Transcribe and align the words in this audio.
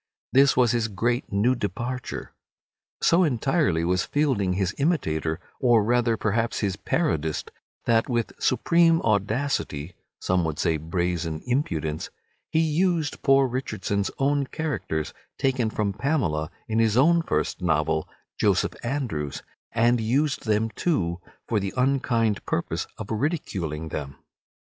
This 0.33 0.57
was 0.57 0.71
his 0.71 0.87
great 0.87 1.31
new 1.31 1.53
departure. 1.53 2.33
So 3.03 3.23
entirely 3.23 3.83
was 3.85 4.03
Fielding 4.03 4.53
his 4.53 4.73
imitator, 4.79 5.39
or 5.59 5.83
rather 5.83 6.17
perhaps 6.17 6.61
his 6.61 6.75
parodist, 6.75 7.51
that 7.85 8.09
with 8.09 8.33
supreme 8.39 8.99
audacity 9.03 9.93
(some 10.19 10.43
would 10.43 10.57
say 10.57 10.77
brazen 10.77 11.43
impudence) 11.45 12.09
he 12.49 12.61
used 12.61 13.21
poor 13.21 13.45
Richardson's 13.47 14.09
own 14.17 14.47
characters, 14.47 15.13
taken 15.37 15.69
from 15.69 15.93
"Pamela," 15.93 16.49
in 16.67 16.79
his 16.79 16.97
own 16.97 17.21
first 17.21 17.61
novel, 17.61 18.09
"Joseph 18.39 18.73
Andrews," 18.83 19.43
and 19.71 20.01
used 20.01 20.47
them 20.47 20.71
too 20.71 21.21
for 21.47 21.59
the 21.59 21.75
unkind 21.77 22.43
purpose 22.47 22.87
of 22.97 23.11
ridiculing 23.11 23.89
them. 23.89 24.15